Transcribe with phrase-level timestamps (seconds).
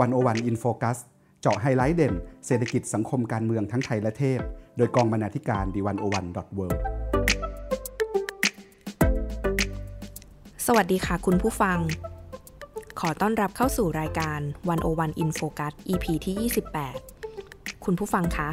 [0.00, 0.98] 101 In Focus
[1.40, 2.14] เจาะไฮไลท์เด่น
[2.46, 4.40] เศรษฐกิจสังคมการเมืองทั้งไทยและเทศ
[4.76, 6.66] โดยกองบรรณาธิการ The101.world
[10.66, 11.78] สวัสดีค่ะคุณผู้ฟัง
[13.00, 16.50] ขอต้อนรับเข้าสู่รายการ 101 In Focus EP ที่
[17.10, 18.50] 28 คุณผู้ฟังคะ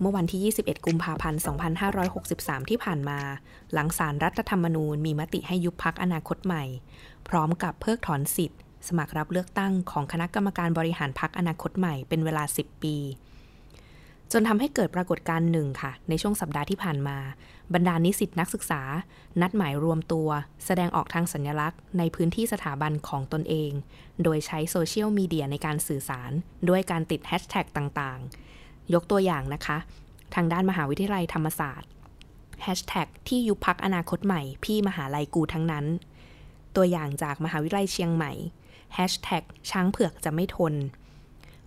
[0.00, 1.40] เมื่อวันที่ 21 กุมภาพันธ์
[2.04, 3.20] 2563 ที่ผ่านมา
[3.72, 6.64] หลังศาลรัฐธรรมนูญมีมติให้ยุบพรรคอนาคตใหม่
[7.28, 12.96] พร้อมกับเพิกถอนสิทธิ์ สมัครรับเลือกตั้งของคณะกรรมการบริหารพรรคอนาคตใหม่เป็นเวลา 10 ปี
[14.32, 17.18] จนทำให้เกิดปรากฏการณ์หนึ่งค่ะ ในช่วงสัปดาห์ที่ผ่านมา
[17.74, 18.82] บรรดานิสิตนักศึกษา
[19.40, 20.28] นัดหมายรวมตัว
[20.64, 23.70] แสดงออกทางสัญลักษณ์ ในพื้นที่สถาบันของตนเอง
[24.22, 26.32] โดยใช้โซเชียลมีเดียในการสื่อสาร
[26.68, 29.78] ด้วยการติดแฮชแท็กต่างๆ ยกตัวอย่างนะคะ
[30.34, 31.90] ทางด้านมหาวิทยาลัยธรรมศาสตร์
[32.62, 35.86] แฮชแท็กที่ยุบพักอนาคตใหม่ พี่มหาลัยกูทั้งนั้น
[36.76, 38.32] ตัวอย่างจากมหาวิทยาลัยเชียงใหม่
[39.70, 40.74] ช้างเผือกจะไม่ทน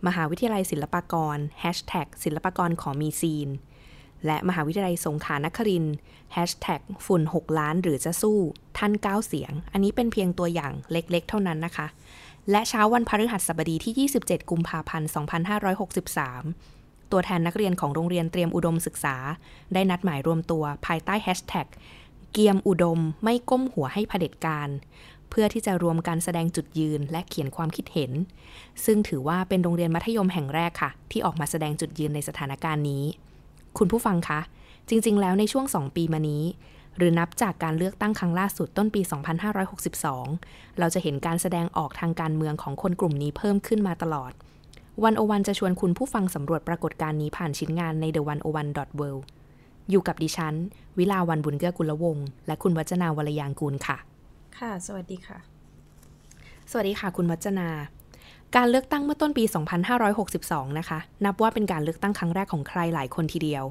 [0.08, 3.50] มหาวิทยาลัยศิลปากร Hashtag ศิลปากรขอมีซีน
[4.26, 5.86] และมหาวิทยาลัยสงขลานคริน
[6.36, 8.38] Hashtag ฝุ่น 6 ล้านหรือจะสู้
[8.78, 11.88] ท่านก้าวเสียง อันนี้เป็นเพียงตัวอย่างเล็กๆ เท่านั้นนะคะ
[12.52, 15.10] และเช้าวันพฤหัสบดีที่ 27 กุมภาพันธ์
[16.30, 19.16] 2563ตัวแทนนักเรียนของโรงเรียนเตรียมอุดมศึกษา
[19.74, 21.68] ได้นัดหมายรวมตัวภายใต้แฮชแท็ก
[22.32, 24.70] เกียมอุดมไม่ก้มหัวให้เผด็จการ
[25.36, 28.12] เพื่อที่จะรวมการแสดงจุดยืนและเขียนความคิดเห็น
[28.86, 33.04] ซึ่งถือว่าเป็นโรงเรียนมัธยมแห่งแรกค่ะ ที่ออกมาแสดงจุดยืนในสถานการณ์นี้
[33.78, 34.40] คุณผู้ฟังคะ
[34.90, 36.44] จริง ๆ แล้วในช่วง 2 ปีมานี้
[36.98, 39.02] หรือนับจากการเลือกตั้งครั้งล่าสุดต้นปี
[39.90, 44.32] 2562 เราจะเห็นการแสดงออกทางการเมืองของคนกลุ่มนี้เพิ่มขึ้นมาตลอด
[45.04, 49.24] วันโอวันจะชวนคุณผู้ฟังสำรวจปรากฏการณ์นี้ผ่านชิ้นงานใน the one o one world
[49.90, 50.56] อยู่กับดิฉัน
[50.98, 54.00] วิลาวันบุญเกื้อกุลวงศ์และคุณวัจนาวรยางกูลค่ะ
[54.60, 55.38] ค่ะ สวัสดีค่ะ
[56.72, 57.70] สวัสดีค่ะ คุณวัจนา
[58.58, 59.44] การเลือกตั้งเมื่อต้นปี
[60.12, 63.64] 2562 นะคะ นับว่าเป็นการเลือกตั้งครั้งแรกของใครหลายคนทีเดียว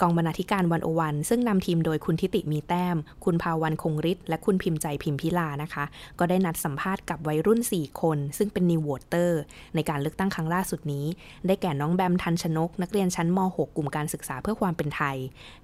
[0.00, 5.84] กองบรรณาธิการวันโอวัน ซึ่งนำทีมโดยคุณทิติมีแต้ม คุณภาวันคงฤทธิ์และคุณพิมพ์ใจพิมพิลานะคะ
[6.18, 9.40] ก็ได้นัดสัมภาษณ์กับวัยรุ่น 4 คน ซึ่งเป็น new voter
[9.74, 11.06] ในการเลือกตั้งครั้งล่าสุดนี้
[11.46, 15.16] ได้แก่น้องแบมทันชนก นักเรียนชั้นม .6 กลุ่มการศึกษาเพื่อความเป็นไทย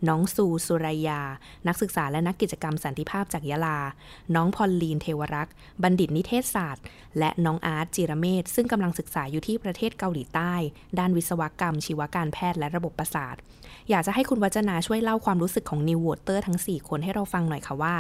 [0.09, 1.21] น้องซูสุรยา
[1.69, 3.79] นักศึกษาและนักกิจกรรมสันติภาพจากยะลา
[4.35, 6.85] น้องพอลลีนเทวรักษ์บัณฑิตนิเทศศาสตร์
[7.19, 10.53] และน้องอาร์ตจิรเมธซึ่งกำลังศึกษาอยู่ที่ประเทศเกาหลีใต้
[10.99, 13.37] ด้านวิศวกรรม ชีวการแพทย์และระบบประสาท
[13.91, 17.95] อยากจะให้คุณวัจนาช่วยเล่าความรู้สึกของ new voter ทั้ง 4 คนให้เราฟังหน่อยค่ะว่า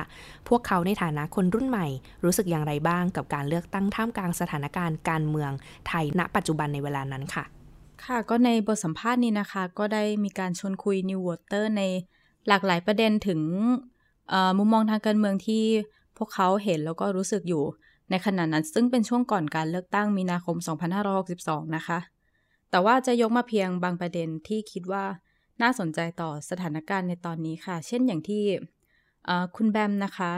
[0.48, 1.86] พวกเขาในฐานะคนรุ่นใหม่
[2.24, 5.50] รู้สึกอย่างไรบ้างกับการเลือกตั้งท่ามกลางสถานการณ์การเมือง
[5.88, 7.44] ไทยณ ปัจจุบันในเวลานั้นค่ะ
[8.04, 11.82] ค่ะก็ในบทสัมภาษณ์นี้นะคะ ก็ได้มีการชวนคุยนิวโวเตอร์ใน
[12.48, 13.40] หลากหลายประเด็นถึง
[14.58, 15.64] มุมมองทางการเมืองที่
[16.18, 17.64] พวกเขาเห็นแล้วก็รู้สึกอยู่
[18.10, 20.56] ในขณะนั้นซึ่งเป็นช่วงก่อนการเลือกตั้งมีนาคม
[21.16, 21.98] 2562 นะคะ
[22.70, 25.04] แต่ว่าจะยกมาเพียงบางประเด็นที่คิดว่า
[25.62, 28.44] น่าสนใจต่อสถานการณ์ในตอนนี้ค่ะ เช่นอย่างที่
[29.56, 30.32] คุณแบมนะคะ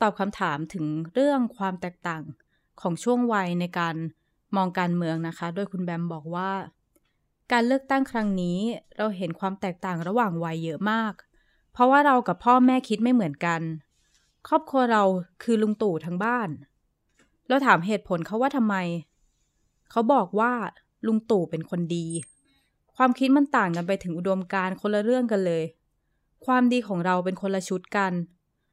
[0.00, 2.22] ตอบคำถามถึงเรื่องความแตกต่าง
[2.80, 3.96] ของช่วงวัยในการ
[4.56, 6.50] มองการเมืองนะคะ โดยคุณแบมบอกว่า
[7.52, 8.58] การเลือกตั้งครั้งนี้
[8.96, 11.12] เราเห็นความแตกต่างระหว่างวัยเยอะมาก
[11.72, 13.60] เพราะว่าเรากับพ่อแม่คิดไม่เหมือนกัน
[14.48, 15.02] ครอบครัวเรา
[15.42, 16.48] คือลุงตู่ทั้งบ้าน
[17.48, 18.76] เราถามเหตุผลเขาว่าทำไม
[19.90, 20.52] เขาบอกว่า
[21.06, 22.06] ลุงตู่เป็นคนดี
[22.96, 25.64] ความคิดมันต่างกันไปถึงอุดมการคนละเรื่องกันเลย
[26.46, 28.12] ความดีของเราเป็นคนละชุดกัน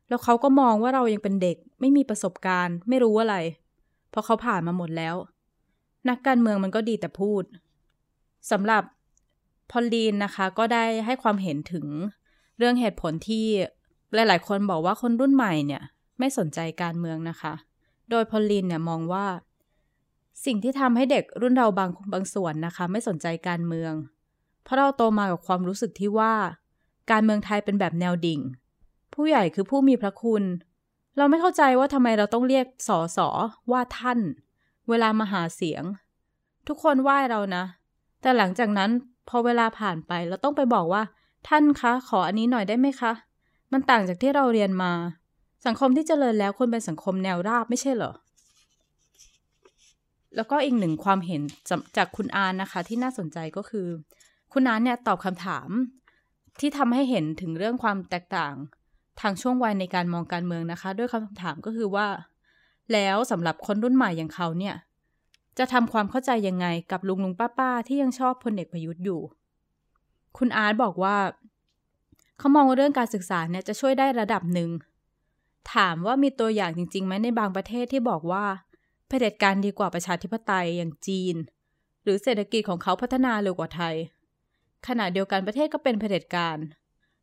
[0.08, 3.36] แล้วเขาก็มองว่าเรายังเป็นเด็ก ไม่มีประสบการณ์ ไม่รู้อะไร
[4.10, 5.16] เพราะเขาผ่านมาหมดแล้ว
[6.10, 7.44] นักการเมืองมันก็ดีแต่พูด
[8.52, 8.84] สำหรับ
[9.72, 11.86] พอลลีนนะคะก็ได้ให้ความเห็นถึง
[12.58, 13.48] เรื่องเหตุผลที่
[14.16, 15.82] หลายๆ คนบอกว่าคนรุ่นใหม่เนี่ย
[16.20, 17.54] ไม่สนใจการเมืองนะคะ
[18.10, 19.26] โดยพอลลินเนี่ยมองว่า
[20.46, 23.94] สิ่งที่ทำให้เด็กรุ่นเราบางบางส่วนนะคะ ไม่สนใจการเมือง
[24.64, 26.34] เพราะเราโตมากับความรู้สึกที่ว่า
[27.12, 28.40] การเมืองไทยเป็นแบบแนวดิ่ง
[29.14, 30.44] ผู้ใหญ่คือผู้มีพระคุณ
[31.18, 33.30] เราไม่เข้าใจว่าทำไมเราต้องเรียกสอสอ
[33.72, 34.20] ว่าท่าน
[34.90, 35.84] เวลามาหาเสียง
[36.68, 37.64] ทุกคนไหว้เรานะ
[38.22, 38.90] แต่หลังจากนั้น
[39.30, 41.04] พอเวลาผ่านไปเราต้องไปบอกว่า
[41.48, 43.12] ท่านคะ ขออันนี้หน่อยได้ไหมคะ
[43.74, 44.92] มันต่างจากที่เราเรียนมา
[45.66, 48.12] สังคมที่เจริญแล้วคนเป็นสังคมแนวราบไม่ใช่เหรอ
[50.36, 51.42] แล้วก็อีกหนึ่งความเห็น
[51.98, 53.88] จากคุณอานนะคะ ที่น่าสนใจก็คือ
[54.54, 55.70] คุณอานเนี่ยตอบคำถาม
[56.60, 58.54] ที่ทำให้เห็นถึงเรื่องความแตกต่าง
[59.22, 62.08] ทางช่วงวัยในการมองการเมืองนะคะ ด้วยคำถามก็คือว่า
[62.94, 64.76] แล้วสำหรับคนรุ่นใหม่อย่างเขาเนี่ย
[65.58, 69.22] จะทำความเข้าใจยังไงกับลุงลุงป้าป้าที่ยังชอบพลเอกประยุทธ์อยู่
[70.38, 71.16] คุณอาร์ตบอกว่า
[72.44, 74.70] เขามองว่าเรื่องการศึกษาเนี่ยจะช่วยได้ระดับหนึ่ง
[75.74, 78.46] ถามว่ามีตัวอย่างจริงๆไหมในบางประเทศที่บอกว่า
[79.08, 81.36] เผผด็จการดีกว่าประชาธิปไตยอย่างจีน
[82.04, 83.96] หรือเศรษฐกิจของเขาพัฒนาเร็วกว่าไทย
[84.88, 86.58] ขณะเดียวกันประเทศก็เป็นเผด็จการ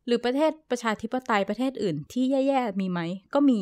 [0.05, 2.99] หรือประเทศประชาธิปไตยประเทศอื่นที่แย่ๆมีไหม
[3.33, 3.61] ก็มี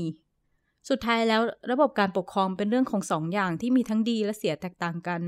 [0.90, 1.42] สุดท้ายแล้ว
[1.72, 5.22] ระบบการปกครองเป็นเรื่องของสองอย่างที่มีทั้งดีและเสียแตกต่างกัน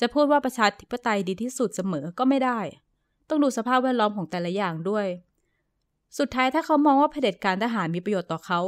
[0.00, 2.60] จะพูดว่าประชาธิปไตยดีที่สุดเสมอก็ไม่ได้
[3.28, 5.08] ต้องดูสภาพแวดล้อมของแต่ละอย่างด้วย
[6.18, 8.60] สุดท้ายถ้าเขามองว่าเผด็จการทหารมีประโยชน์ต่อเขา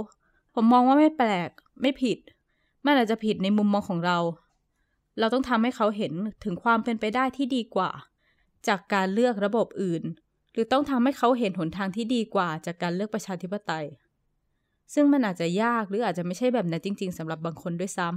[0.55, 1.51] ผมมองว่าไม่แปลก
[1.83, 2.19] ไม่ผิด
[2.85, 4.19] มันอาจจะผิดในมุมมองของเรา
[5.19, 6.13] เราต้องทำให้เขาเห็น
[6.45, 7.91] ถึงความเป็นไปได้ที่ดีกว่า
[8.69, 10.03] จากการเลือกระบบอื่น
[10.53, 13.87] หรือต้องทำให้เขาเห็นหนทางที่ดีกว่า จากการเลือกประชาธิปไตย
[14.95, 18.09] ซึ่งมันอาจจะยากหรืออาจจะไม่ใช่แบบนั้นจริง ๆสำหรับบางคนด้วยซ้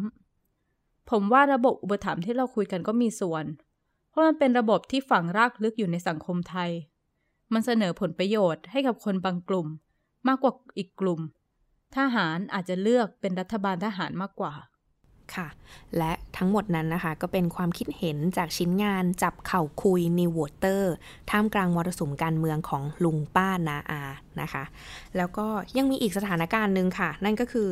[0.52, 3.46] ำผมว่าระบบอุปถัมภ์ที่เราคุยกันก็มีส่วน
[4.10, 6.72] เพราะมันเป็นระบบที่ฝังรากลึกอยู่ในสังคมไทย
[7.54, 9.68] มันเสนอผลประโยชน์ให้กับคนบางกลุ่ม
[10.28, 11.22] มากกว่าอีกกลุ่ม
[11.98, 14.54] ทหารอาจจะเลือกเป็นรัฐบาลทหารมากกว่า
[15.38, 15.48] ค่ะ
[15.98, 20.94] และทั้งหมดนั้นนะคะ ก็เป็นความคิดเห็นจากชิ้นงานจับเข่าคุยนิววอเตอร์
[21.30, 24.02] ท่ามกลางมรสุมการเมืองของลุงป้านาอา
[24.42, 24.64] นะคะ
[25.18, 25.48] แล้วก็
[25.78, 27.70] ยังมีอีกสถานการณ์หนึ่งค่ะ นั่นก็คือ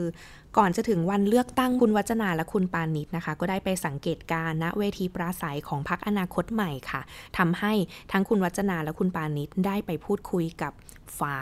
[0.57, 7.01] ก่อนจะถึงวันเลือกตั้งคุณวัจนาและคุณปานิชนะคะ ก็ได้ไปสังเกตการณเวทีปราศัยของพรรคอนาคตใหม่ค่ะ
[7.38, 7.73] ทำให้
[8.11, 10.73] ทั้งคุณวัจนาและคุณปานิชได้ไปพูดคุยกับ
[11.19, 11.38] ฟ้า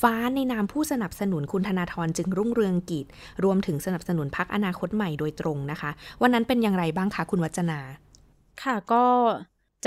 [0.00, 3.06] ฟ้าในนามผู้สนับสนุนคุณธนาธรจึงรุ่งเรืองกิจ
[3.44, 5.90] รวมถึงสนับสนุนพักอนาคตใหม่โดยตรงนะคะ
[6.22, 7.80] วันนั้นเป็นอย่างไรบ้างคะคุณวัจนา
[8.62, 9.04] ค่ะก็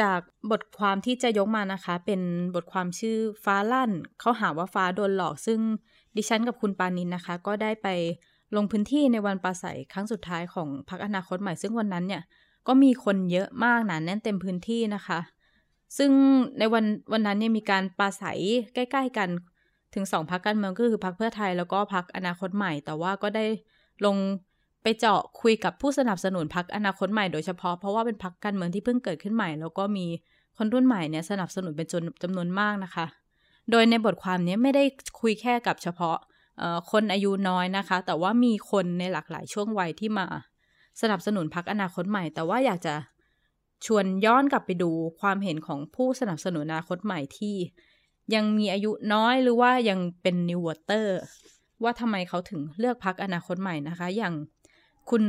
[0.01, 0.19] จาก
[0.51, 2.21] บทความที่จะยกมานะคะ เป็น
[2.55, 5.59] บทความชื่อฟ้าลั่น เขาหาว่าฟ้าโดนหลอกซึ่ง
[6.15, 7.87] ดิฉันกับคุณปานินนะคะ ก็ได้ไป
[8.55, 12.23] ลงพื้นที่ในวันปราศัยครั้งสุดท้ายของพักอนาคตใหม่ซึ่งวันนั้นเนี่ย
[12.67, 15.19] ก็มีคนเยอะมากหนาแน่นเต็มพื้นที่นะคะ
[15.97, 16.11] ซึ่ง
[16.59, 18.39] ในวันวันนั้นเนี่ยมีการปราศัย
[18.73, 19.29] ใกล้ ๆ กัน
[19.95, 23.45] ถึงสองพักการเมืองก็คือพักเพื่อไทยแล้วก็พักอนาคตใหม่ แต่ว่าก็ได้
[24.05, 24.17] ลง
[24.83, 30.05] ไปเจาะคุยกับผู้สนับสนุนพักอนาคตใหม่โดยเฉพาะเพราะว่าเป็นพักการเมืองที่เพิ่งเกิดขึ้นใหม่ แล้วก็มี
[30.57, 33.05] คนรุ่นใหม่เนี่ยสนับสนุนเป็นจนจำนวนมากนะคะ
[33.71, 34.83] โดยในบทความนี้ไม่ได้
[35.21, 36.17] คุยแค่กับเฉพาะ
[36.91, 40.25] คนอายุน้อยนะคะ แต่ว่ามีคนในหลากหลายช่วงวัยที่มา
[41.01, 42.95] สนับสนุนพรรคอนาคตใหม่ แต่ว่าอยากจะ
[43.85, 47.55] ชวนย้อนกลับไปดูความเห็นของผู้สนับสนุนอนาคตใหม่ที่
[48.35, 51.17] ยังมีอายุน้อยหรือว่ายังเป็น new voter
[51.83, 54.33] ว่าทำไมเขาถึงเลือกพรรคอนาคตใหม่นะคะ อย่าง
[55.09, 55.23] คุณ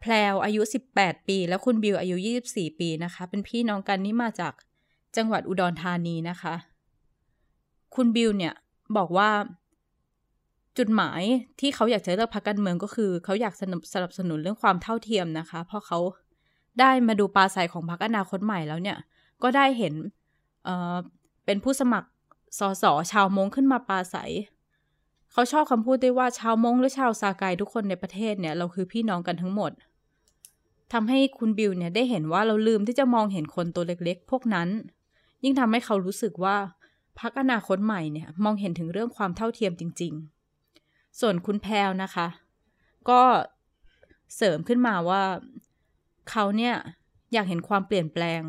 [0.00, 0.62] แพลวอายุ
[0.94, 2.16] 18 ปี แล้วคุณบิวอายุ
[2.48, 4.52] 24 ปีนะคะ เป็นพี่น้องกันนี่มาจาก
[5.16, 6.54] จังหวัดอุดรธานีนะคะ
[7.94, 8.54] คุณบิวเนี่ย
[8.96, 9.30] บอกว่า
[10.78, 11.22] จุดหมาย
[11.60, 13.62] ที่เขาอยากจะเลือกพักการเมืองก็คือ เขาอยากส
[14.02, 15.98] นับสนุนเรื่องความเท่าเทียมนะคะ เพราะเขา
[16.80, 18.98] ได้มาดูปลาใสของพักอนาคตใหม่แล้วเนี่ย
[19.42, 19.94] ก็ได้เห็น
[21.50, 22.08] เป็นผู้สมัคร
[22.58, 24.16] สสชาวมงขึ้นมาปาใส
[25.32, 29.72] เขาชอบคำพูดได้ว่าชาวมงหรือชาวซาไกทุกคนในประเทศเนี่ยเราคือพี่น้องกันทั้งหมด
[30.92, 34.68] ทำให้คุณบิวเนี่ยได้เห็นว่าเราลืมที่จะมองเห็นคนตัวเล็กๆ พวกนั้น
[35.42, 36.56] ยิ่งทำให้เขารู้สึกว่า
[37.18, 40.12] พักอนาคตใหม่เนี่ยมองเห็นถึงเรื่องความเท่าเทียมจริง
[40.66, 42.26] ๆ ส่วนคุณแพลนะคะ
[43.08, 43.20] ก็
[44.36, 45.22] เสริมขึ้นมาว่า
[46.30, 46.74] เขาเนี่ย
[47.32, 48.40] อยากเห็นความเปลี่ยนแปลง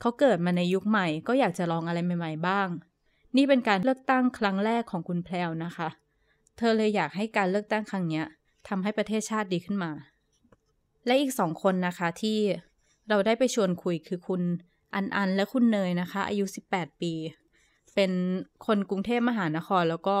[0.00, 2.68] เขาเกิดมาในยุคใหม่ก็อยากจะลองอะไรใหม่ ๆ บ้าง
[3.36, 5.88] นี่เป็นการเลือกตั้งครั้งแรกของคุณแพลวนะคะ
[6.56, 8.22] เธอเลยอยากให้การเลือกตั้งครั้งนี้
[8.68, 9.92] ทำให้ประเทศชาติดีขึ้นมา
[11.06, 12.38] และอีกสองคนนะคะที่
[13.08, 14.42] เราได้ไปชวนคุยคือคุณ
[14.94, 17.12] อันอันและคุณเนยนะคะ อายุ 18 ปี
[17.94, 18.12] เป็น
[18.66, 20.18] คนกรุงเทพมหานครแล้วก็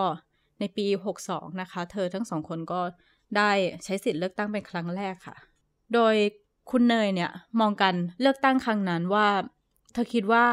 [0.60, 0.86] ในปี
[1.24, 2.80] 62 นะคะ เธอทั้งสองคนก็
[3.36, 3.50] ได้
[3.84, 5.36] ใช้สิทธิ์เลือกตั้งเป็นครั้งแรกค่ะ
[5.94, 6.14] โดย
[6.70, 9.28] คุณเนยเนี่ยมองกันเลือกตั้งครั้งนั้นว่า
[9.92, 10.46] เธอคิดว่า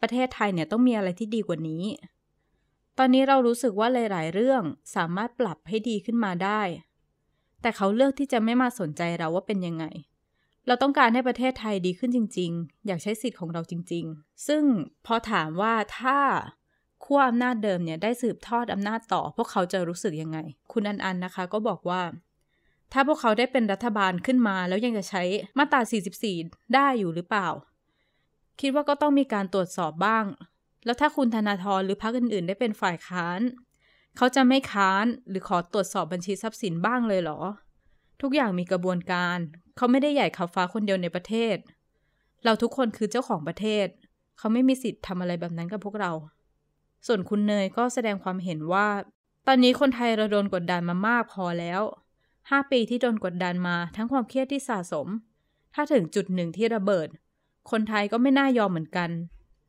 [0.00, 1.84] ประเทศไทยเนี่ยต้องมีอะไรที่ดีกว่านี้
[2.98, 4.62] ตอนนี้เรารู้สึกว่าหลาย ๆ เรื่อง
[4.96, 6.62] สามารถปรับให้ดีขึ้นมาได้
[7.62, 9.84] แต่เขาเลือกที่จะไม่มาสนใจเราว่าเป็นยังไง
[10.66, 14.62] เราต้องการให้ประเทศไทยดีขึ้นจริง ๆ อยากใช้สิทธิ์ของเราจริง ๆ ซึ่ง
[15.06, 16.18] พอถามว่าถ้า
[17.04, 20.38] ขั้วอำนาจเดิมเนี่ยได้สืบทอดอำนาจต่อ พวกเขาจะรู้สึกยังไง
[20.72, 22.02] คุณอันอันนะคะ ก็บอกว่า
[22.92, 25.22] ถ้าพวกเขาได้เป็นรัฐบาลขึ้นมาแล้วยังจะใช้
[25.58, 25.80] มาตรา
[26.28, 27.48] 44 ได้อยู่หรือเปล่า
[28.60, 30.24] คิดว่าก็ต้องมีการตรวจสอบบ้าง
[30.84, 33.40] แล้วถ้าคุณธนาธรหรือพรรคอื่น ๆ ได้เป็นฝ่ายค้าน
[34.16, 37.40] เขาจะไม่ค้านหรือขอตรวจสอบบัญชีทรัพย์สินบ้างเลยเหรอ
[38.22, 39.38] ทุกอย่างมีกระบวนการ
[39.76, 41.56] เขาไม่ได้ใหญ่ขับฟ้าคนเดียวในประเทศ
[42.44, 43.86] เราทุกคนคือเจ้าของประเทศ
[44.38, 46.12] เขาไม่มีสิทธิ์ทำอะไรแบบนั้นกับพวกเรา
[47.06, 48.88] ส่วนคุณเนยก็แสดงความเห็นว่า
[49.46, 51.82] ตอนนี้คนไทยเราโดนกดดันมามากพอแล้ว
[52.50, 55.08] ห้าปีที่โดนกดดันมาทั้งความเครียดที่สะสม
[55.74, 57.08] ถ้าถึงจุดหนึ่งที่ระเบิด
[57.70, 59.10] คนไทยก็ไม่น่ายอมเหมือนกัน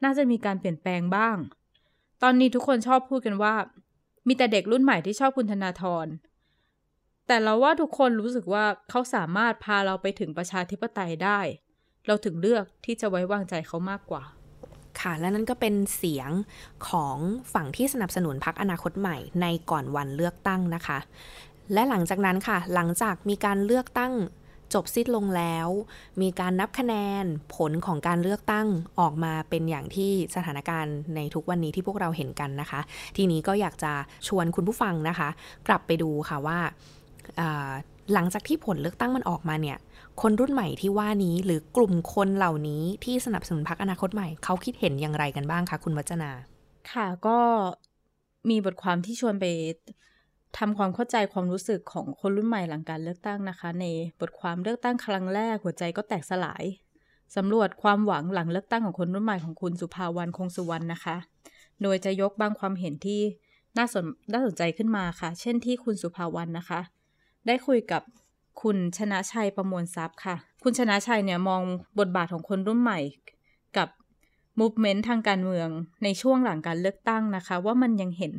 [0.04, 1.38] น่าจะมีการเปลี่ยนแปลงบ้าง
[2.24, 3.54] ตอนนี้ทุกคนชอบพูดกันว่า
[4.28, 6.08] มีแต่เด็กรุ่นใหม่ที่ชอบคุณธนาธร
[7.28, 11.40] แต่เราว่าทุกคนรู้สึกว่าเขาสามารถพาเราไปถึงประชาธิปไตยได้
[12.08, 14.24] เราถึงเลือกที่จะไว้วางใจเขามากกว่า
[15.00, 16.32] ค่ะ และนั่นก็เป็นเสียง
[16.90, 17.18] ของ
[17.54, 21.00] ฝั่งที่สนับสนุนพรรคอนาคตใหม่ในก่อนวันเลือกตั้งนะคะ
[21.74, 24.14] และหลังจากนั้นค่ะ หลังจากมีการเลือกตั้ง
[24.74, 25.68] จบสิ้นลงแล้ว
[26.22, 28.68] มีการนับคะแนนผลของการเลือกตั้ง
[29.00, 32.80] ออกมาเป็นอย่างที่สถานการณ์ในทุกวันนี้ที่พวกเราเห็นกันนะคะ
[33.18, 33.94] ทีนี้ก็อยากจะ
[34.28, 35.30] ชวนคุณผู้ฟังนะคะ
[35.68, 36.60] กลับไปดูค่ะว่า
[38.14, 39.78] หลังจากที่ผลเลือกตั้งมันออกมาเนี่ย
[40.22, 46.32] คนรุ่นใหม่ที่ว่านี้หรือกลุ่มคนเหล่านี้ที่สนับสนุนพรรคอนาคตใหม่เขาคิดเห็นอย่างไรกันบ้างคะคุณวัจนา
[46.92, 47.38] ค่ะก็
[48.50, 49.46] มีบทความที่ชวนไป
[50.58, 53.86] ทำความเข้าใจความรู้สึกของคนรุ่นใหม่หลังการเลือกตั้งนะคะ ใน
[54.20, 56.64] บทความเลือกตั้งครั้งแรกหัวใจก็แตกสลาย
[57.36, 61.18] สำรวจความหวังหลังเลือกตั้งของคนรุ่นใหม่ของคุณสุภาวรรณคงสุวรรณนะคะ
[61.82, 63.22] โดยจะยกบางความเห็นที่
[63.78, 66.80] น่าสนน่าสนใจขึ้นมาค่ะ เช่นที่คุณสุภาวรรณนะคะ
[67.48, 68.02] ได้คุยกับ
[68.62, 71.62] คุณชนะชัยประมวลทรัพย์ค่ะ คุณชนะชัยเนี่ยมอง
[72.00, 73.00] บทบาทของคนรุ่นใหม่
[73.78, 73.88] กับ
[74.60, 75.70] มูฟเมนต์ทางการเมือง
[76.04, 78.34] ในช่วงหลังการเลือกตั้งนะคะ ว่ามันยังเห็น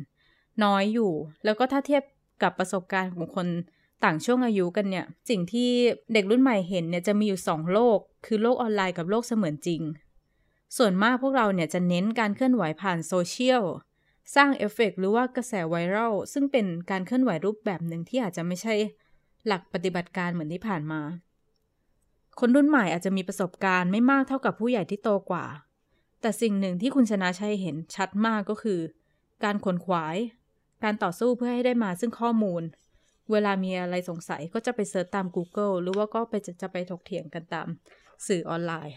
[0.63, 1.11] น้อยอยู่
[1.45, 2.03] แล้วก็ถ้าเทียบ
[2.43, 3.47] กับประสบการณ์ของคน
[4.03, 5.69] ต่างช่วงอายุกันเนี่ย สิ่งที่
[6.13, 9.81] เด็กรุ่นใหม่เห็นเนี่ยจะมีอยู่สองโลก คือโลกออนไลน์กับโลกเสมือนจริง
[10.77, 13.63] ส่วนมากพวกเราเนี่ยจะเน้นการเคลื่อนไหวผ่านโซเชียล
[14.35, 18.75] สร้างเอฟเฟกหรือว่ากระแสไวรัลซึ่งเป็นการเคลื่อนไหวรูปแบบหนึ่งที่อาจจะไม่ใช่
[19.47, 21.01] หลักปฏิบัติการเหมือนที่ผ่านมา
[22.39, 25.45] คนรุ่นใหม่อาจจะมีประสบการณ์ไม่มากเท่ากับผู้ใหญ่ที่โตกว่า
[26.21, 28.79] แต่สิ่งหนึ่งที่คุณชนะชัยเห็นชัดมากก็คือ
[29.43, 30.17] การขวนขวาย
[30.85, 32.63] การต่อสู้เพื่อให้ได้มาซึ่งข้อมูล
[33.31, 37.67] เวลามีอะไรสงสัยก็จะไป search ตาม Google หรือว่าก็ไปจะจะไปถกเถียงกันตาม
[38.27, 38.93] สื่อออนไลน์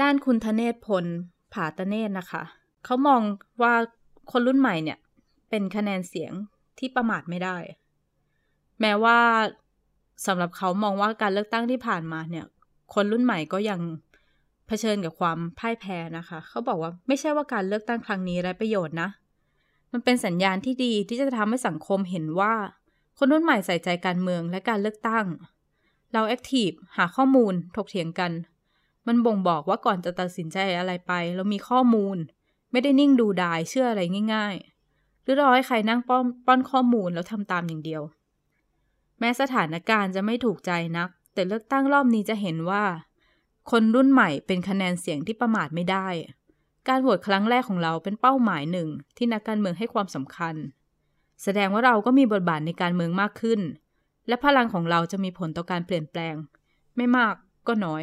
[0.00, 1.04] ด้านคุณธเนศพล
[1.52, 2.42] ผาตเนศนะคะ
[2.84, 3.20] เขามอง
[3.62, 3.74] ว่า
[4.32, 4.98] คนรุ่นใหม่เนี่ย
[5.50, 6.32] เป็นคะแนนเสียง
[6.78, 7.56] ที่ประมาทไม่ได้
[8.80, 9.18] แม้ว่า
[10.26, 12.46] สำหรับเขามองว่าการเลือกตั้งที่ผ่านมาเนี่ย
[12.94, 13.80] คนรุ่นใหม่ก็ยัง
[14.66, 19.08] เผชิญกับความพ่ายแพ้นะคะ เขาบอกว่าไม่ใช่ว่าการเลือกตั้งครั้งนี้ไร้ประโยชน์นะ
[19.92, 22.54] มันเป็นสัญญาณที่ดีที่จะทำให้สังคมเห็นว่า
[23.18, 25.26] คนรุ่นใหม่ใส่ใจการเมืองและการเลือกตั้ง
[26.12, 28.32] เราแอคทีฟหาข้อมูลถกเถียงกัน
[29.06, 32.16] มันบ่งบอกว่าก่อนจะตัดสินใจอะไรไป เรามีข้อมูล
[32.72, 34.02] ไม่ได้นิ่งดูดายเชื่ออะไร
[34.34, 34.54] ง่าย
[34.90, 38.02] ๆ หรือรอให้ใครนั่งป้อนป้อนข้อมูลแล้วทำตามอย่างเดียว
[39.18, 42.84] แม้สถานการณ์จะไม่ถูกใจนัก แต่เลือกตั้งรอบนี้จะเห็นว่า
[43.70, 46.08] คนรุ่นใหม่เป็นคะแนนเสียงที่ประมาทไม่ได้
[46.88, 50.54] การโหวตครั้งแรกของเราเป็นเป้าหมายหนึ่งที่นักการเมืองให้ความสำคัญ
[51.42, 53.60] แสดงว่าเราก็มีบทบาทในการเมืองมากขึ้น
[54.28, 56.34] และพลังของเราจะมีผลต่อการเปลี่ยนแปลง
[56.96, 57.34] ไม่มาก
[57.68, 58.02] ก็น้อย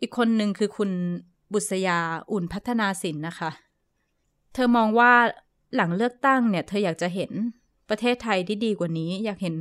[0.00, 0.90] อีกคนหนึ่งคือคุณ
[1.52, 1.98] บุษยา
[2.32, 3.50] อุ่นพัฒนาสินนะคะ
[4.54, 5.12] เธอมองว่า
[5.74, 7.32] หลังเลือกตั้งเนี่ยเธออยากจะเห็น
[7.88, 9.54] ประเทศไทยที่ดีกว่านี้ อยากเห็น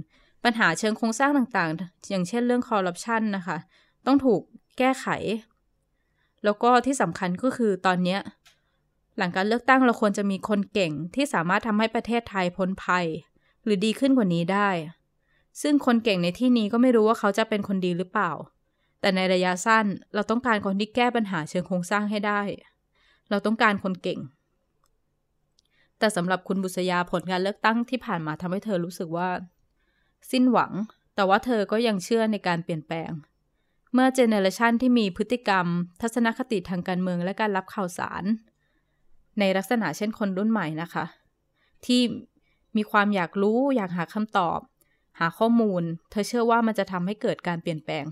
[0.43, 3.57] ปัญหาเชิงโครงสร้างต่างๆ อย่างเช่นเรื่องคอร์รัปชันนะคะ
[4.05, 4.41] ต้องถูก
[4.77, 5.07] แก้ไข
[6.43, 8.17] แล้วก็ที่สำคัญก็คือตอนนี้
[9.17, 13.05] หลังการเลือกตั้งเราควรจะมีคนเก่งที่สามารถทำให้ประเทศไทยพ้นภัย
[13.63, 14.69] หรือดีขึ้นกว่านี้ได้
[15.61, 18.31] ซึ่งคนเก่งในที่นี้ก็ไม่รู้ว่าเขาจะเป็นคนดีหรือเปล่า
[19.01, 22.41] แต่ในระยะสั้นเราต้องการคนที่แก้ปัญหาเชิงโครงสร้างให้ได้
[23.29, 24.19] เราต้องการคนเก่ง
[25.99, 29.29] แต่สำหรับคุณบุษยาผลการเลือกตั้งที่ผ่านมาทำให้เธอรู้สึกว่า
[30.31, 30.71] สิ้นหวัง
[31.15, 33.11] แต่ว่าเธอก็ยังเชื่อในการเปลี่ยนแปลง
[33.93, 35.65] เมื่อเจเนอเรชันที่มีพฤติกรรม
[36.01, 38.23] ทัศนคติทางการเมืองและการรับข่าวสาร
[39.39, 41.05] ในลักษณะเช่นคนรุ่นใหม่นะคะ
[41.85, 42.01] ที่
[42.77, 44.59] มีความอยากรู้อยากหาคำตอบ
[45.19, 48.05] หาข้อมูล เธอเชื่อว่ามันจะทำให้เกิดการเปลี่ยนแปลง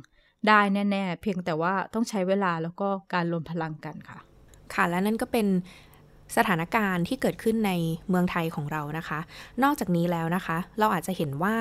[0.47, 0.59] ได้
[0.91, 4.19] แน่ ๆ เพียงแต่ว่าต้องใช้เวลาแล้วก็การรวมพลังกันค่ะ
[4.73, 5.47] ค่ะและนั่นก็เป็น
[6.37, 7.71] สถานการณ์ที่เกิดขึ้นใน
[8.09, 9.19] เมืองไทยของเรานะคะ
[9.63, 11.55] นอกจากนี้แล้วนะคะ เราอาจจะเห็นว่า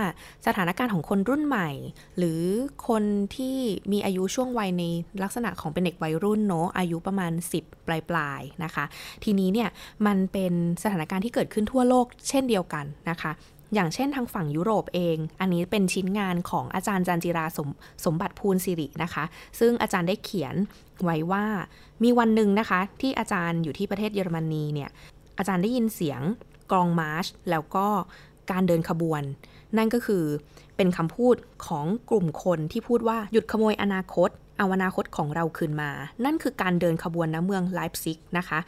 [0.46, 1.70] สถานการณ์ของคนรุ่นใหม่
[2.18, 2.42] หรือ
[2.88, 3.02] คน
[3.37, 3.56] ที่
[3.92, 4.84] มีอายุช่วงวัยใน
[5.22, 7.32] ลักษณะของเป็นเด็กวัยรุ่นเนาะอายุประมาณ
[7.62, 8.84] 10 ปลายๆนะคะ
[9.25, 9.68] ทีนี้เนี่ย
[10.06, 13.32] มันเป็นสถานการณ์ที่เกิดขึ้นทั่วโลกเช่นเดียวกันนะคะ
[13.75, 17.68] อย่างเช่นทางฝั่งยุโรปเอง อันนี้เป็นชิ้นงานของอาจารย์จันจิราสม
[18.04, 19.25] สมบัติภูลสิรินะคะ
[19.60, 20.54] ซึ่งอาจารย์ได้เขียน
[21.04, 21.44] ไว้ว่า
[22.02, 24.90] มีวันหนึ่งนะคะ ที่อาจารย์อยู่ที่ประเทศเยอรมนีเนี่ย
[25.38, 26.20] อาจารย์ได้ยินเสียง
[26.72, 27.87] กองมาร์ชแล้วก็
[28.50, 29.22] การเดินขบวน
[29.76, 30.25] นั่นก็คือ
[30.76, 35.90] เป็นคำพูดของกลุ่มคนที่พูดว่าหยุดขโมยอนาคต เอาอนาคตของเราคืนมา
[36.25, 38.58] นั่นคือการเดินขบวนณเมืองไลฟ์ซิกนะคะ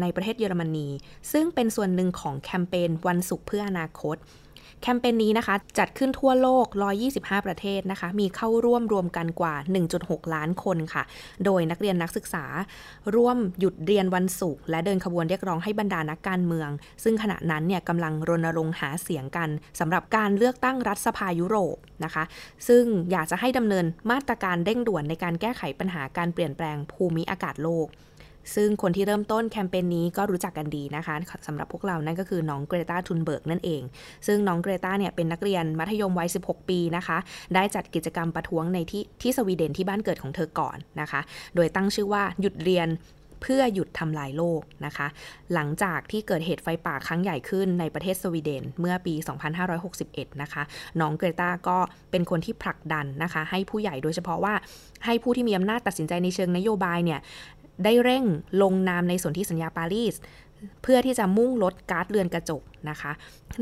[0.00, 0.88] ในประเทศเยอรมนี
[1.32, 4.18] ซึ่งเป็นส่วนหนึ่งของแคมเปญวันศุกร์เพื่ออนาคต
[4.82, 6.66] แคมเปญนี้นะคะ จัดขึ้นทั่วโลก
[7.06, 9.54] 125 ประเทศนะคะ มีเข้าร่วมรวมกันกว่า
[9.94, 11.02] 1.6 ล้านคนค่ะ
[11.44, 12.44] โดยนักเรียนนักศึกษา
[13.16, 16.70] ร่วมหยุดเรียนวันศุกร์และเดินขบวนเรียกร้องให้บรรดานักการเมือง
[17.04, 19.48] ซึ่งขณะนั้นเนี่ยกำลังรณรงค์หาเสียงกัน
[19.80, 22.24] สำหรับการเลือกตั้งรัฐสภายุโรปนะคะ
[22.68, 27.88] ซึ่งอยากจะให้ดำเนินมาตรการเร่งด่วนในการแก้ไขปัญหาการเปลี่ยนแปลงภูมิอากาศโลก
[28.54, 31.14] ซึ่งคนที่เริ่มต้นแคมเปญนี้ก็รู้จักกันดีนะคะ
[31.46, 33.82] สำหรับพวกเรานั่นก็คือน้องเกรตาทุนเบิร์กนั่นเอง
[34.26, 37.18] ซึ่งน้องเกรตาเนี่ยเป็นนักเรียนมัธยมวัย 16 ปีนะคะ
[37.54, 41.20] ได้จัดกิจกรรมประท้วงในที่ที่สวีเดนที่บ้านเกิดของเธอก่อนนะคะ
[41.54, 42.88] โดยตั้งชื่อว่าหยุดเรียน
[43.42, 45.06] เพื่อหยุดทำลายโลกนะคะ
[45.54, 49.14] หลังจากที่เกิดเหตุไฟป่าครั้งใหญ่ขึ้นในประเทศสวีเดนเมื่อปี
[49.78, 50.62] 2561 นะคะ
[51.00, 51.78] น้องเกรตาก็
[52.10, 54.54] เป็นคนที่ผลักดันนะคะ ให้ผู้ใหญ่โดยเฉพาะว่า
[55.04, 57.20] ให้ผู้ที่มีอำนาจตัดสินใจในเชิงนโยบายเนี่ย
[57.84, 58.24] ได้เร่ง
[58.62, 60.14] ลงนามในสนธิสัญญาปารีส
[60.82, 63.12] เพื่อที่จะมุ่งลดก๊าซเรือนกระจกนะคะ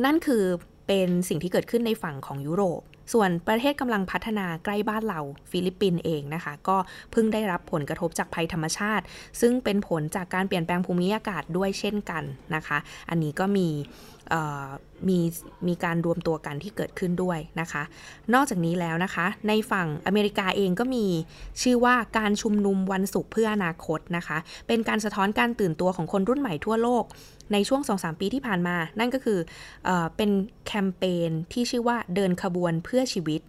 [0.04, 0.44] นั่นคือ
[0.86, 6.76] เป็นสิ่งที่เกิดขึ้นในฝั่งของยุโรป ส่วนประเทศกำลังพัฒนาใกล้บ้านเราฟิลิปปินส์เองนะคะ ก็
[7.12, 9.04] เพิ่งได้รับผลกระทบจากภัยธรรมชาติ
[9.40, 12.78] ซึ่งเป็นผลจากการเปลี่ยนแปลงภูมิอากาศด้วยเช่นกันนะคะ
[13.10, 13.68] อันนี้ก็มี
[15.08, 15.20] มี
[15.68, 17.82] มีการรวมตัวกันที่เกิดขึ้นด้วยนะคะ
[18.34, 21.06] นอกจากนี้แล้วนะคะ ในฝั่งอเมริกาเองก็มี
[21.62, 27.04] ชื่อว่าการชุมนุมวันศุกร์เพื่ออนาคตนะคะ เป็นการสะท้อนการตื่นตัวของคนรุ่นใหม่ทั่วโลก
[27.52, 29.38] ในช่วง 2-3 ปีที่ผ่านมา นั่นก็คือ
[29.84, 30.30] เอเป็น
[30.66, 33.40] แคมเปญที่ชื่อว่าเดินขบวนเพื่อชีวิต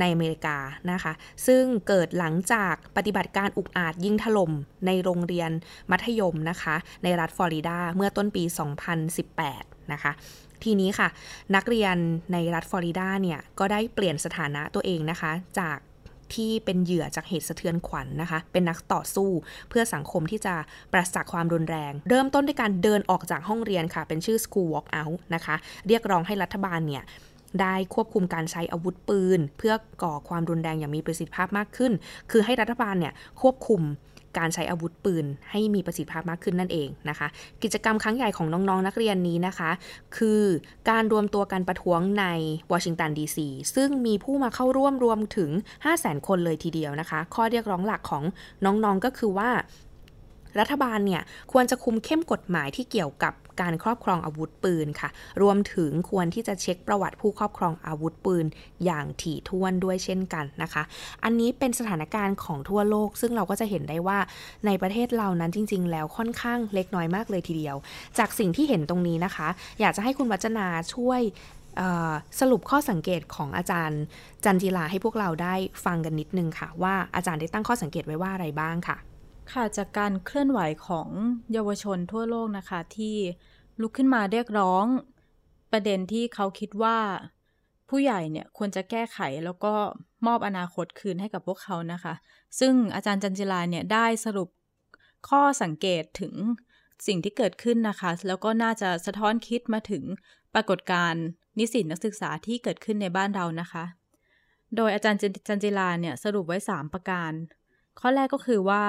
[0.00, 0.56] ในอเมริกา
[0.90, 1.12] นะคะ
[1.46, 4.52] ซึ่งเกิดหลังจากปฏิบัติการอุกอาจยิงถล่ม
[4.86, 5.50] ในโรงเรียน
[5.90, 8.44] มัธยมนะคะ ในรัฐฟลอริดาเมื่อต้นปี
[9.18, 10.12] 2018 นะคะ
[10.64, 11.08] ทีนี้ค่ะ
[11.54, 11.96] นักเรียน
[12.32, 15.78] ในรัฐฟลอริดาเนี่ย ก็ได้เปลี่ยนสถานะตัวเองนะคะ จาก
[16.34, 19.30] ที่เป็นเหยื่อจากเหตุสะเทือนขวัญนนะคะ เป็นนักต่อสู้
[19.68, 20.54] เพื่อสังคมที่จะ
[20.92, 27.02] ปราศจากความรุนแรง เริ่มต้นด้วยการเดินออกจากห้องเรียนค่ะ เป็นชื่อ School Walk Out นะคะ เรียกร้องให้รัฐบาลเนี่ย
[27.60, 31.92] ได้ควบคุมการใช้อาวุธปืน เพื่อก่อความรุนแรงอย่างมีประสิทธิภาพมากขึ้น
[32.30, 33.82] คือให้รัฐบาลเนี่ยควบคุม
[34.38, 37.28] การใช้อาวุธปืนให้มีประสิทธิภาพมากขึ้นนั่นเองนะคะ
[37.62, 39.70] กิจกรรมครั้งใหญ่ของน้องๆนนักเรียนนี้นะคะ
[40.16, 40.42] คือ
[40.90, 42.26] การรวมตัวกันประท้วงใน
[42.72, 45.50] วอชิงตันดีซีซึ่งมีผู้มาเข้าร่วมรวมถึง
[45.84, 48.24] 5 0 0 0 0 0 คนเลยทีเดียวนะคะ ข้อเรียกร้องหลักของ
[48.64, 49.50] น้องๆก็คือว่า
[50.58, 55.10] รัฐบาลเนี่ยควรจะคุมเข้มกฎหมายที่เกี่ยวกับการครอบครองอาวุธปืนค่ะ
[55.42, 58.44] รวมถึงควรที่จะเช็คประวัติผู้ครอบครองอาวุธปืน
[58.84, 60.82] อย่างถี่ถ้วนด้วยเช่นกันนะคะ
[61.24, 64.18] อันนี้เป็นสถานการณ์ของทั่วโลก ซึ่งเราก็จะเห็นได้ว่า
[64.66, 67.76] ในประเทศเรานั้นจริง ๆ แล้วค่อนข้างเล็กน้อยมากเลยทีเดียว
[68.18, 69.48] จากสิ่งที่เห็นตรงนี้นะคะ
[69.80, 71.20] อยากจะให้คุณวัจนาช่วย
[72.40, 74.02] สรุปข้อสังเกตของอาจารย์
[74.44, 78.96] จันจิลาให้พวกเราได้ฟังกันนิดนึงค่ะ ว่าอาจารย์ได้ตั้งข้อสังเกตไว้ว่าอะไรบ้างค่ะ
[79.52, 81.08] ค่ะจากการเคลื่อนไหวของ
[81.52, 83.16] เยาวชนทั่วโลกนะคะที่
[83.80, 84.84] ลุกขึ้นมาเรียกร้อง
[85.72, 86.98] ประเด็นที่เขาคิดว่า
[87.88, 89.74] ผู้ใหญ่เนี่ยควรจะแก้ไขแล้วก็
[90.26, 92.14] มอบอนาคตคืนให้กับพวกเขานะคะ
[92.58, 94.48] ซึ่งอาจารย์จันจิลาเนี่ยได้สรุป
[95.28, 96.34] ข้อสังเกตถึง
[97.06, 100.04] สิ่งที่เกิดขึ้นนะคะ แล้วก็น่าจะสะท้อนคิดมาถึง
[100.54, 101.24] ปรากฏการณ์
[101.58, 103.84] นิสิตนักศึกษาที่เกิดขึ้นในบ้านเรานะคะ
[104.76, 107.32] โดยอาจารย์จันจิลาเนี่ยสรุปไว้ 3 ประการ
[108.00, 108.84] ข้อแรกก็คือว่า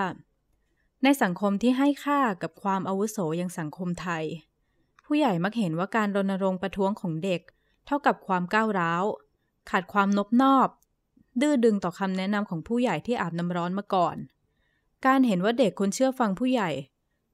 [1.03, 4.25] ในสังคมที่ให้ค่ากับความอาวุโสอย่างสังคมไทย
[5.05, 7.41] ผู้ใหญ่มักเห็นว่าการรณรงค์ประท้วงของเด็ก
[7.85, 9.03] เท่ากับความก้าวร้าว
[9.69, 10.69] ขาดความนบนอบ
[11.41, 14.15] ดื้อดึงต่อคำแนะนำของผู้ใหญ่ที่อาบน้ำร้อนมาก่อน
[15.05, 16.69] การเห็นว่าเด็กควรเชื่อฟังผู้ใหญ่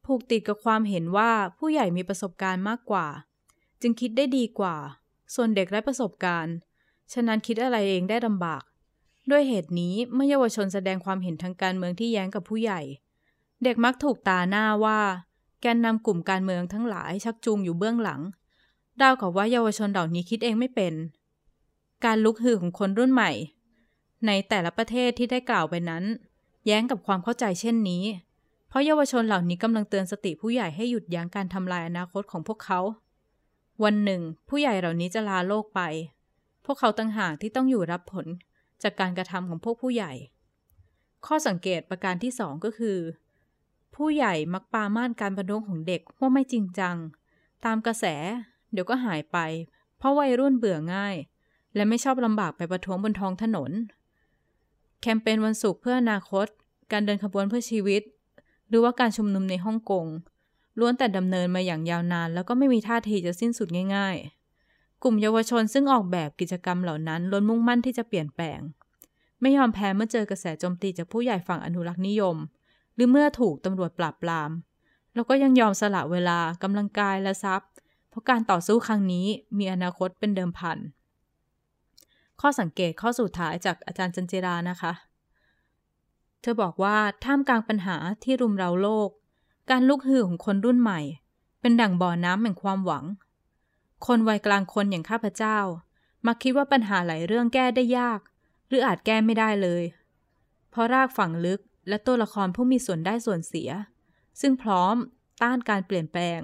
[0.06, 3.08] ผูกติดกับความเห็นว่าผู้ใหญ่มีประสบการณ์มากกว่า
[3.82, 4.76] จึงคิดได้ดีกว่า
[5.36, 6.56] ส่วนเด็กไร้ประสบการณ์
[7.14, 8.64] ฉะนั้นคิดอะไรเองได้ลำบาก
[9.32, 12.82] ด้วยเหตุนี้เมื่อเยาวชนแสดงความเห็นทางการเมืองที่แย้งกับผู้ใหญ่
[13.66, 15.00] เด็กมักถูกตาหน้าว่า
[15.62, 18.22] แกนนำกลุ่มการเมืองทั้งหลายชักจูงอยู่เบื้องหลัง
[19.02, 20.94] ดาวกับว่าเยาวชนเหล่านี้คิดเองไม่เป็น
[22.06, 23.32] การลุกฮือของคนรุ่นใหม่
[24.26, 26.04] ในแต่ละประเทศที่ได้กล่าวไปนั้น
[26.66, 28.04] แย้งกับความเข้าใจเช่นนี้
[28.68, 32.80] เพราะเยาวชนเหล่านี้กำลังเตือนสติผู้ใหญ่ให้หยุดยั้งการทำลายอนาคตของพวกเขา
[33.84, 35.82] วันหนึ่ง ผู้ใหญ่เหล่านี้จะลาโลกไป
[36.66, 38.26] พวกเขาตั้งหากที่ต้องอยู่รับผล
[38.84, 40.14] จากการกระทำของพวกผู้ใหญ่
[41.26, 42.98] ข้อสังเกตประการที่สองก็คือ
[43.96, 46.96] ผู้ใหญ่มักปาม่านการประท้วงของเด็กว่าไม่จริงจัง
[47.66, 48.06] ตามกระแส
[48.72, 49.38] เดี๋ยวก็หายไป
[49.98, 51.16] เพราะวัยรุ่นเบื่อง่าย
[51.76, 53.72] และไม่ชอบลำบากไปประท้วงบนท้องถนน
[55.02, 56.48] แคมเปญวันศุกร์เพื่ออนาคต
[56.92, 58.02] การเดินขบวนเพื่อชีวิต
[58.68, 60.06] หรือว่าการชุมนุมในฮ่องกง
[60.80, 64.16] ล้วนแต่ดำเนินมาอย่างยาวนาน แล้วก็ไม่มีท่าทีจะสิ้นสุดง่าย
[64.60, 68.60] ๆ กลุ่มเยาวชนซึ่งออกแบบกิจกรรมเหล่านั้นล้นมุ่งมั่นที่จะเปลี่ยนแปลง
[69.42, 72.38] ไม่ยอมแพ้เมื่อเจอกระแสโจมตีจากผู้ใหญ่ฝั่งอนุรักษ์นิยม
[72.96, 74.52] หรือเมื่อถูกตำรวจปราบปราม
[75.14, 77.70] แล้วก็ยังยอมสละเวลากำลังกายและทรัพย์
[78.10, 79.28] เพราะการต่อสู้ครั้งนี้
[79.58, 80.78] มีอนาคตเป็นเดิมพัน
[82.42, 84.94] ข้อสังเกตข้อสุดท้ายจากอาจารย์จันเจรานะคะ
[86.42, 89.10] เธอบอกว่าท่ามกลางปัญหาที่รุมเร้าโลก
[89.70, 91.00] การลุกฮือของคนรุ่นใหม่
[91.62, 93.06] เป็นดั่งบ่อน้ำแห่งความหวัง
[94.06, 95.58] คนวัยกลางคนอย่างข้าพเจ้า
[96.26, 98.20] มักคิดว่าปัญหาหลายเรื่องแก้ได้ยาก
[98.68, 99.84] หรืออาจแก้ไม่ได้เลย
[100.70, 103.70] เพราะรากฝังลึก และตัวละครผู้มีส่วนได้ส่วนเสีย
[104.42, 104.96] ซึ่งพร้อม
[105.42, 106.40] ต้านการเปลี่ยนแปลง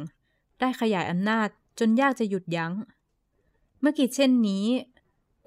[0.59, 1.47] ได้ขยายอำนาจ
[1.79, 2.73] จนยากจะหยุดยัง้ง
[3.79, 4.65] เมื่อคิดเช่นนี้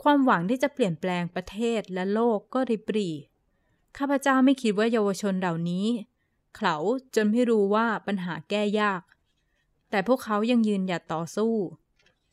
[0.03, 3.15] ความหวังที่จะเปลี่ยนแปลงประเทศและโลกก็ริบหรี่
[3.97, 5.87] ข้าพเจ้าไม่คิดว่าเยาวชนเหล่านี้
[6.57, 6.77] เขา
[7.15, 9.03] จนไม่รู้ว่าปัญหาแก้ยาก
[9.91, 11.55] แต่พวกเขายังยืนหยัดต่อสู้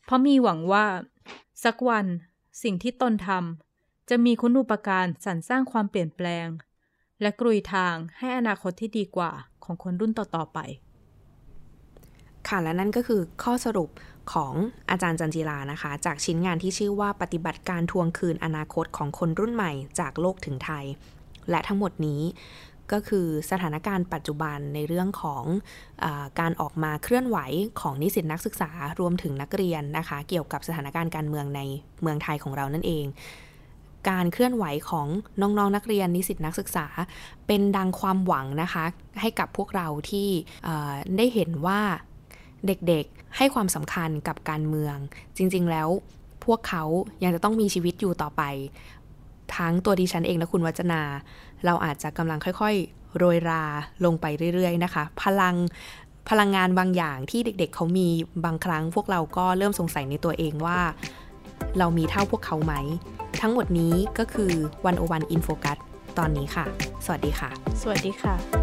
[0.04, 0.86] เพราะมีหวังว่า
[1.64, 2.06] สักวัน
[2.64, 6.48] สิ่งที่ตนทำจะมีคุณูปการสรรสร้างความเปลี่ยนแปลง
[7.22, 9.32] และกรุยทางให้อนาคตที่ดีกว่า
[9.64, 10.60] ของคนรุ่นต่อ ๆ ไป
[12.48, 13.90] ค่ะ และนั่นก็คือข้อสรุป
[14.34, 14.54] ของ
[14.90, 20.86] อาจารย์จันจิรานะคะ จากชิ้นงานที่ชื่อว่าปฏิบัติการทวงคืนอนาคตของคนรุ่นใหม่จากโลกถึงไทย
[21.50, 22.22] และทั้งหมดนี้
[22.92, 25.44] ก็คือสถานการณ์ปัจจุบันในเรื่องของ
[26.04, 26.06] อ
[26.40, 27.38] การออกมาเคลื่อนไหว
[27.82, 31.62] ของนิสิตนักศึกษารวมถึงนักเรียนนะคะ เกี่ยวกับสถานการณ์การเมืองใน
[32.02, 33.06] เมืองไทยของเรานั่นเอง
[34.10, 35.08] การเคลื่อนไหวของ
[35.42, 36.86] น้องๆนนักเรียนนิสิตนักศึกษา
[37.48, 38.84] เป็นดังความหวังนะคะ
[39.22, 40.30] ให้กับพวกเราที่
[41.18, 41.80] ได้เห็นว่า
[42.68, 44.96] เด็กๆให้ความสำคัญกับการเมือง
[45.38, 45.90] จริงๆแล้ว
[46.46, 46.84] พวกเขา
[47.24, 48.44] ยังจะต้องมีชีวิตอยู่ต่อไป
[49.56, 51.02] ทั้งตัวดิฉันเองและคุณวัจนา
[51.66, 53.64] เราอาจจะกำลังค่อยๆ โรยรา
[54.06, 55.56] ลงไปเรื่อยๆนะคะ พลัง
[56.30, 58.08] พลังงานบางอย่างที่เด็กๆ เขามี
[58.46, 60.80] บางครั้ง พวกเราก็เริ่มสงสัยในตัวเองว่า
[61.80, 62.74] เรามีเท่าพวกเขาไหม
[63.42, 64.52] ทั้งหมดนี้ก็คือ
[64.86, 65.78] วันโอวันอินโฟกัส
[66.18, 66.66] ตอนนี้ค่ะ
[67.06, 67.50] สวัสดีค่ะ
[67.82, 68.61] สวัสดีค่ะ